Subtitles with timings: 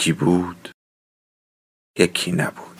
[0.00, 0.68] یکی بود
[1.98, 2.76] یکی نبود.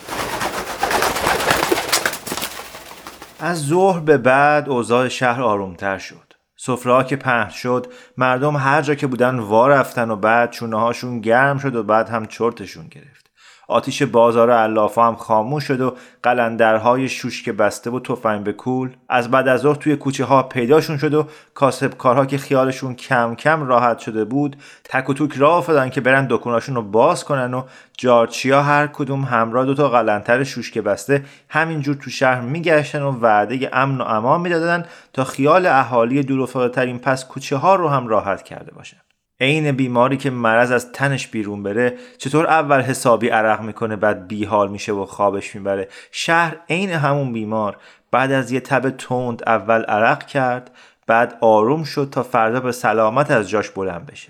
[3.41, 6.33] از ظهر به بعد اوضاع شهر آرومتر شد.
[6.57, 11.21] سفره که پهن شد مردم هر جا که بودن وا رفتن و بعد چونه هاشون
[11.21, 13.30] گرم شد و بعد هم چرتشون گرفت.
[13.71, 19.31] آتیش بازار علافا هم خاموش شد و قلندرهای شوشک بسته و تفنگ به کول از
[19.31, 23.67] بعد از ظهر توی کوچه ها پیداشون شد و کاسب کارها که خیالشون کم کم
[23.67, 27.63] راحت شده بود تک و توک راه افتادن که برن دکوناشون رو باز کنن و
[27.99, 33.71] جارچیا هر کدوم همراه دو تا قلنتر شوشک بسته همینجور تو شهر میگشتن و وعده
[33.73, 38.43] امن و امان می‌دادن تا خیال اهالی دور ترین پس کوچه ها رو هم راحت
[38.43, 38.97] کرده باشن
[39.41, 44.71] عین بیماری که مرض از تنش بیرون بره چطور اول حسابی عرق می‌کنه بعد بیحال
[44.71, 47.77] میشه و خوابش می‌بره؟ شهر عین همون بیمار.
[48.11, 50.71] بعد از یه تب تند اول عرق کرد
[51.07, 54.29] بعد آروم شد تا فردا به سلامت از جاش بلند بشه.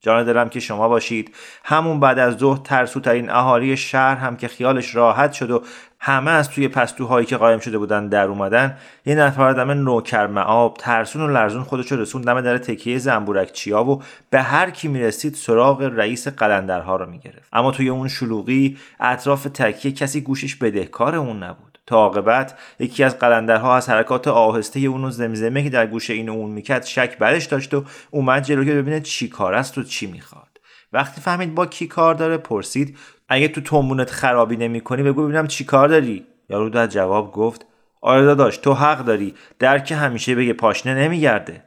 [0.00, 1.34] جان دلم که شما باشید.
[1.64, 5.62] همون بعد از ظهر ترسوترین اهالی شهر هم که خیالش راحت شد و
[6.02, 10.76] همه از توی پستوهایی که قایم شده بودن در اومدن یه نفر دم نوکر معاب
[10.80, 15.34] ترسون و لرزون خودشو رسون دم در تکیه زنبورک چیا و به هر کی می‌رسید
[15.34, 17.48] سراغ رئیس قلندرها رو می‌گرفت.
[17.52, 21.78] اما توی اون شلوغی اطراف تکیه کسی گوشش بدهکار اون نبود.
[21.86, 26.28] تا عاقبت یکی از قلندرها از حرکات آهسته اون و زمزمه که در گوشه این
[26.28, 30.06] اون می‌کرد شک برش داشت و اومد جلو که ببینه چی کار است و چی
[30.06, 30.49] می‌خواد.
[30.92, 35.64] وقتی فهمید با کی کار داره پرسید اگه تو تومونت خرابی نمی‌کنی بگو ببینم چی
[35.64, 36.26] کار داری.
[36.48, 37.66] یارو در جواب گفت
[38.00, 39.34] آره داداش تو حق داری.
[39.58, 41.64] درک همیشه بگه پاشنه نمیگرده.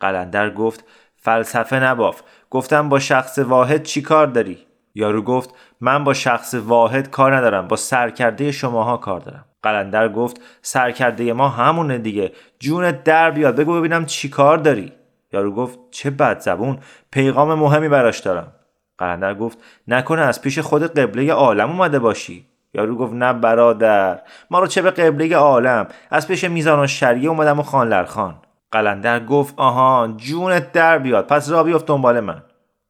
[0.00, 0.84] قلندر گفت
[1.16, 2.22] فلسفه نباف.
[2.50, 4.58] گفتم با شخص واحد چی کار داری؟
[4.94, 9.44] یارو گفت من با شخص واحد کار ندارم با سرکرده شماها کار دارم.
[9.62, 12.32] قلندر گفت سرکرده ما همونه دیگه.
[12.58, 14.92] جونت در بیاد بگو ببینم چی کار داری.
[15.32, 16.78] یارو گفت چه بد زبون
[17.10, 18.52] پیغام مهمی براش دارم.
[18.98, 22.46] قلندر گفت نکنه از پیش خود قبله عالم اومده باشی.
[22.74, 24.20] یارو گفت نه برادر
[24.50, 28.34] ما رو چه به قبله عالم؟ از پیش میزان و شریعه اومدم و خان لرخان
[28.70, 32.42] قلندر گفت آها جونت در بیاد پس را بیفت دنبال من.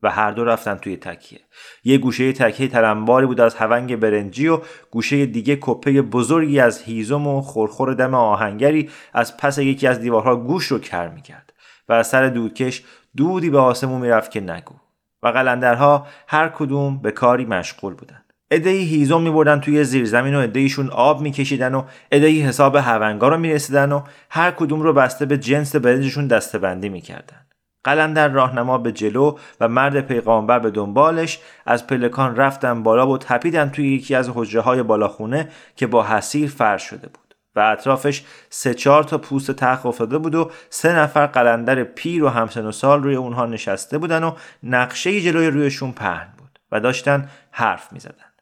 [0.02, 1.40] و هر دو رفتن توی تکیه.
[1.84, 4.58] یه گوشه تکیه تلمباری بود از هونگ برنجی و
[4.90, 10.36] گوشه دیگه کپه بزرگی از هیزم و خورخور دم آهنگری از پس یکی از دیوارها
[10.36, 11.51] گوش رو کر می‌کرد.
[11.92, 12.82] از سر دودکش
[13.16, 14.74] دودی به آسمون می‌رفت که نگو.
[15.22, 20.90] و قلندرها هر کدوم به کاری مشغول بودن ادهی هیزم میبردن توی زیرزمین و ادهیشون
[20.90, 21.82] آب میکشیدن و
[22.12, 27.46] ادهی حساب هونگا رو می‌رسیدن و هر کدوم رو بسته به جنس برنجشون دستبندی می‌کردن.
[27.84, 33.68] قلندر راهنما به جلو و مرد پیغامبر به دنبالش از پلکان رفتن بالا و تپیدن
[33.68, 37.21] توی یکی از حجره های بالاخونه که با حسیر فرش شده بود.
[37.56, 42.28] و اطرافش سه چهار تا پوست تخت افتاده بود و سه نفر قلندر پیر و
[42.28, 44.32] همسن و سال روی اونها نشسته بودن و
[44.62, 48.32] نقشه جلوی رویشون پهن بود و داشتن حرف می زدن.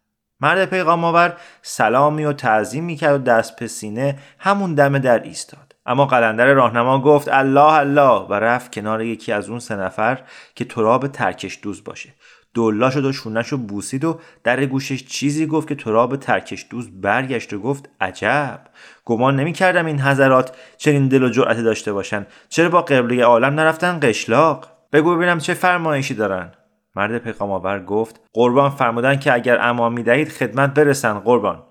[0.41, 5.75] مرد پیغام آور سلامی و تعظیم می‌کرد و دست به سینه همون دم در ایستاد
[5.87, 10.23] اما قلندر راهنما گفت الله الله و رفت کنار یکی از اون سه نفر
[10.55, 12.15] که تراب ترکش دوز باشه
[12.55, 17.53] دلا شد و شونش بوسید و در گوشش چیزی گفت که تراب ترکش دوز برگشت
[17.53, 18.61] و گفت عجب!
[19.05, 23.99] گمان نمی‌کردم این حضرات چنین دل و جرأتی داشته باشن چرا با قبله عالم نرفتن
[24.03, 26.53] قشلاق؟ بگو ببینم چه فرمایشی دارن.
[26.97, 31.63] مرد پیغام آور گفت قربان فرمودن که اگر امان می‌دهید خدمت برسن قربان.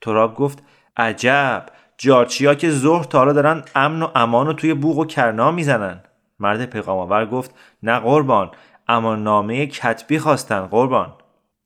[0.00, 0.62] تراب گفت
[0.96, 1.66] عجب!
[1.98, 6.00] جارچیا که ظهر تا دارن امن و امان و توی بوغ و کرنا می‌زنن.
[6.38, 8.50] مرد پیغام آور گفت نه قربان!
[8.92, 11.12] اما نامه کتبی خواستن قربان.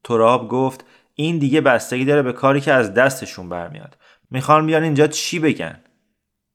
[0.04, 0.84] تراب گفت
[1.14, 3.96] این دیگه بستگی داره به کاری که از دستشون برمیاد.
[4.30, 5.80] می‌خوان بیان اینجا چی بگن؟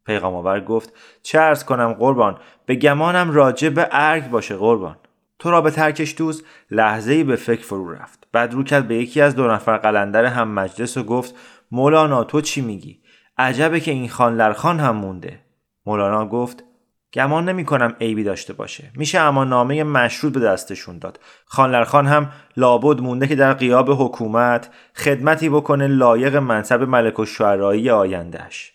[0.06, 4.98] پیغام آور گفت چه ارز کنم قربان به گمانم راجع به ارگ باشه قربان.
[5.40, 8.28] تو را به ترکش دوز لحظه ای به فکر فرو رفت.
[8.32, 11.36] بعد رو کرد به یکی از دو نفر قلندر هم مجلس و گفت
[11.72, 13.02] مولانا تو چی میگی؟
[13.38, 15.40] عجبه که این خان لرخان هم مونده.
[15.86, 16.64] مولانا گفت
[17.14, 18.92] گمان نمی کنم عیبی داشته باشه.
[18.96, 21.20] میشه اما نامه مشروط به دستشون داد.
[21.46, 27.90] خانلرخان هم لابد مونده که در قیاب حکومت خدمتی بکنه لایق منصب ملک و شعرایی
[27.90, 28.74] آیندهش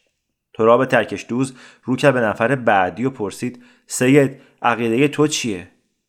[0.54, 1.54] تراب ترکش دوز
[1.84, 5.68] رو که به نفر بعدی و پرسید سید عقیده تو چیه؟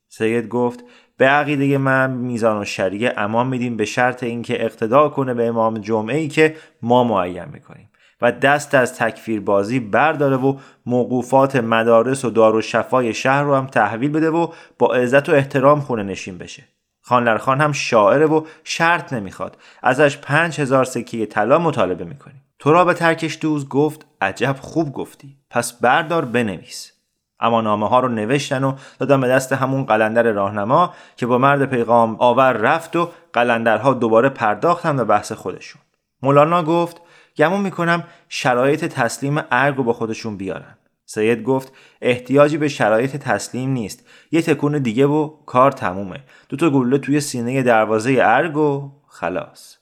[0.10, 0.84] سید گفت
[1.18, 5.78] به عقیده من میزان و شریع امان میدیم به شرط اینکه اقتدا کنه به امام
[5.78, 7.90] جمعه ای که ما معین می‌کنیم.
[8.22, 13.56] و دست از تکفیر بازی برداره و موقوفات مدارس و دار و شفای شهر رو
[13.56, 14.48] هم تحویل بده و
[14.80, 16.64] با عزت و احترام خونه نشین بشه.
[17.02, 19.58] خان هم شاعره و شرط نمی‌خواد.
[19.84, 22.44] ازش پنج هزار سکه طلا مطالبه می‌کنیم.
[22.60, 25.38] تو را به ترکش دوز گفت عجب خوب گفتی.
[25.50, 26.92] پس بردار بنویس.
[27.40, 31.66] اما نامه ها رو نوشتن و دادن به دست همون قلندر راهنما که با مرد
[31.66, 35.82] پیغام آور رفت و قلندرها دوباره پرداختن به بحث خودشون.
[36.22, 37.02] مولانا گفت
[37.38, 40.78] گمون می‌کنم شرایط تسلیم ارگ رو با خودشون بیارن.
[41.06, 44.06] سید گفت احتیاجی به شرایط تسلیم نیست.
[44.32, 46.20] یه تکون دیگه و کار تمومه.
[46.50, 49.78] دو تا گلوله توی سینه دروازه ارگ و خلاص.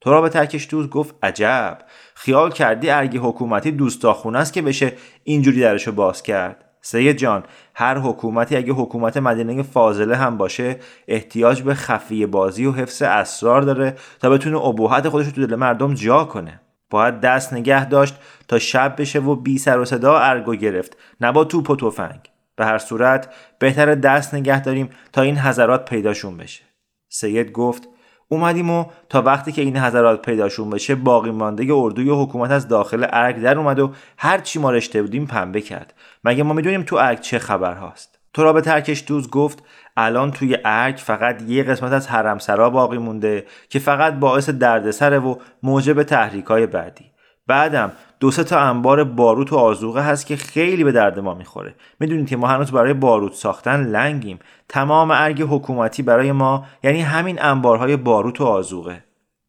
[0.00, 1.78] تو را به ترکش دوست گفت عجب.
[2.14, 4.92] خیال کردی ارگ حکومتی دوستاخونه است که بشه
[5.24, 6.64] اینجوری درشو باز کرد.
[6.82, 7.42] سید جان
[7.74, 10.76] هر حکومتی اگه حکومت مدینه فاضله هم باشه
[11.08, 15.54] احتیاج به خفیه بازی و حفظ اسرار داره تا بتونه ابهت خودش رو تو دل
[15.54, 16.60] مردم جا کنه.
[16.90, 18.14] باید دست نگه داشت
[18.48, 20.96] تا شب بشه و بی سر و صدا ارگو گرفت.
[21.20, 22.20] نه با توپ و تفنگ.
[22.56, 26.62] به هر صورت بهتر دست نگه داریم تا این حضرات پیداشون بشه.
[27.08, 27.88] سید گفت
[28.28, 33.06] اومدیم و تا وقتی که این حضرات پیداشون بشه باقی مانده اردوی حکومت از داخل
[33.10, 35.94] ارگ در اومد و هر چی ما رشته بودیم پنبه کرد.
[36.24, 39.64] مگه ما می‌دونیم تو ارگ چه خبر هاست تو را به ترکش دوز گفت
[39.96, 45.36] الان توی ارگ فقط یه قسمت از حرمسرا باقی مونده که فقط باعث دردسره و
[45.62, 47.04] موجب تحریکای بعدی.
[47.46, 51.74] بعدم دو سه تا انبار باروت و آزوقه هست که خیلی به درد ما می‌خوره.
[52.00, 54.38] می‌دونید که ما هنوز برای باروت ساختن لنگیم.
[54.68, 59.04] تمام ارگ حکومتی برای ما یعنی همین انبارهای باروت و آزوقه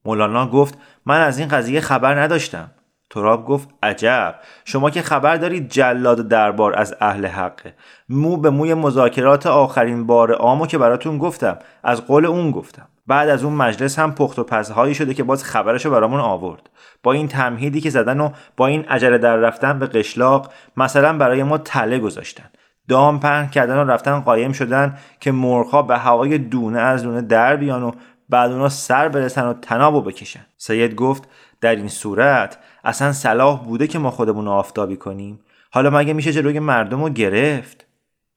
[0.06, 2.72] مولانا گفت من از این قضیه خبر نداشتم.
[3.12, 4.36] تراب گفت عجب!
[4.66, 7.74] شما که خبر دارید جلاد دربار از اهل حقه.
[8.10, 12.88] مو به موی مذاکرات آخرین بار آمو که براتون گفتم از قول اون گفتم.
[13.08, 16.70] بعد از اون مجلس هم پخت و پزهایی شده که باز خبرشو برامون آورد.
[17.04, 21.44] با این تمهیدی که زدن و با این عجله در رفتن به قشلاق مثلا برای
[21.44, 22.50] ما تله گذاشتن.
[22.88, 27.56] دام پهن کردن و رفتن قایم شدن که مرغها به هوای دونه از دونه در
[27.56, 27.92] بیان و
[28.30, 30.46] بعد اونا سر برسن و تنابو بکشن.
[30.58, 31.28] سید گفت
[31.62, 35.40] در این صورت اصلا صلاح بوده که ما خودمون رو آفتابی کنیم؟
[35.72, 37.86] حالا مگه میشه جلوی مردم رو گرفت؟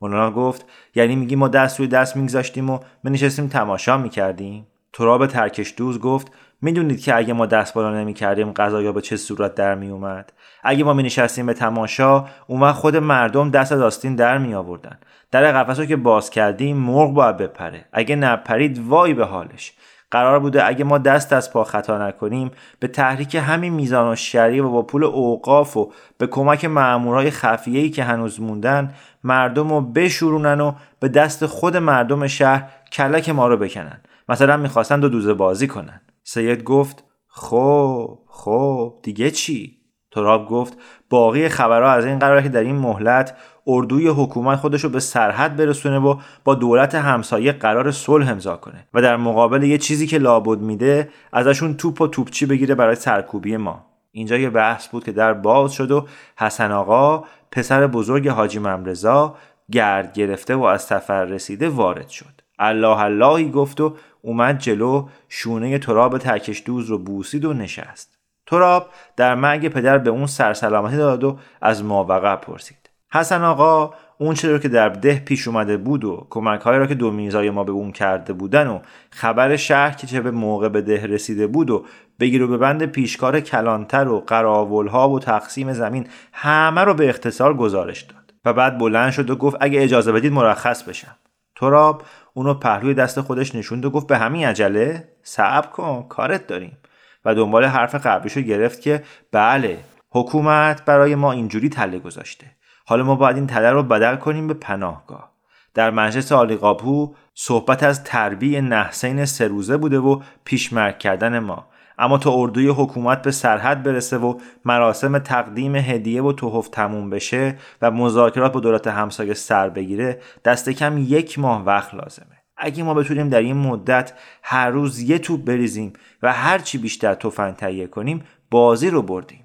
[0.00, 5.74] مولانا گفت یعنی میگی ما دست روی دست میگذاشتیم و نشستیم تماشا می‌کردیم؟ تراب ترکش
[5.76, 6.32] دوز گفت
[6.62, 10.32] می‌دونید که اگه ما دست بالا نمی‌کردیم قضایا به چه صورت در میومد
[10.62, 14.98] اگه ما مینشستیم به تماشا اون خود مردم دست از آستین در می آوردن
[15.30, 17.84] در قفس رو که باز کردیم مرغ باید بپره.
[17.92, 19.72] اگه نپرید وای به حالش.
[20.10, 24.64] قرار بوده اگه ما دست از پا خطا نکنیم به تحریک همین میزان و شریع
[24.64, 30.60] و با پول اوقاف و به کمک مامورای خفیه‌ای که هنوز موندن مردم رو بشورونن
[30.60, 34.00] و به دست خود مردم شهر کلک ما رو بکنن.
[34.28, 36.00] مثلا می‌خواستن دو دوزه بازی کنن.
[36.24, 39.83] سید گفت خب خب دیگه چی؟
[40.14, 40.78] تراب گفت
[41.10, 45.56] باقی خبرها از این قراره که در این مهلت اردوی حکومت خودش رو به سرحد
[45.56, 50.18] برسونه و با دولت همسایه قرار صلح امضا کنه و در مقابل یه چیزی که
[50.18, 53.86] لابد میده ازشون توپ و توپچی بگیره برای سرکوبی ما.
[54.12, 56.06] اینجا یه بحث بود که در باز شد و
[56.36, 59.36] حسن آقا پسر بزرگ حاجی ممرزا
[59.72, 62.40] گرد گرفته و از سفر رسیده وارد شد.
[62.58, 68.13] الله اللهی گفت و اومد جلو شونه تراب ترکش دوز رو بوسید و نشست.
[68.46, 72.90] تراب در مرگ پدر به اون سرسلامتی داد و از ماوقع پرسید.
[73.12, 77.10] حسن آقا اون چرا که در ده پیش اومده بود و کمک را که دو
[77.10, 78.78] میزای ما به اون کرده بودن و
[79.10, 81.84] خبر شهر که چه به موقع به ده رسیده بود و
[82.20, 87.54] بگیر و به بند پیشکار کلانتر و قراولها و تقسیم زمین همه رو به اختصار
[87.54, 91.16] گزارش داد و بعد بلند شد و گفت اگه اجازه بدید مرخص بشم.
[91.56, 92.02] تراب
[92.34, 96.76] اونو پهلوی دست خودش نشوند و گفت به همین عجله؟ صبر کن کارت داریم.
[97.24, 99.02] و دنبال حرف قبلیشو گرفت که
[99.32, 99.78] بله
[100.10, 102.46] حکومت برای ما اینجوری تله گذاشته.
[102.86, 105.34] حالا ما باید این تله رو بدل کنیم به پناهگاه.
[105.74, 111.66] در مجلس آلی قاپو صحبت از تربیع نحسین سروزه بوده و پیشمرگ کردن ما.
[111.98, 117.56] اما تا اردوی حکومت به سرحد برسه و مراسم تقدیم هدیه و توهف تموم بشه
[117.82, 122.33] و مذاکرات با دولت همسایه سر بگیره دست کم یک ماه وقت لازمه.
[122.56, 125.92] اگه ما بتونیم در این مدت هر روز یه توپ بریزیم
[126.22, 129.40] و هر چی بیشتر تفنگ تهیه کنیم بازی رو بردیم.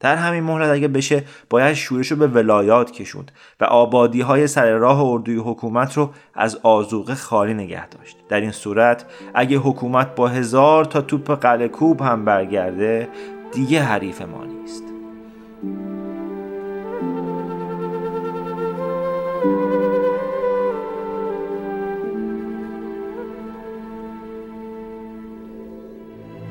[0.00, 4.70] در همین مهلت اگه بشه باید شورش رو به ولایات کشوند و آبادی های سر
[4.70, 8.16] راه اردوی حکومت رو از آزوقه خالی نگه داشت.
[8.28, 9.04] در این صورت
[9.34, 13.08] اگه حکومت با هزار تا توپ قلعه کوب هم برگرده
[13.52, 14.84] دیگه حریف ما نیست.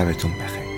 [0.00, 0.69] شبتون بخیر.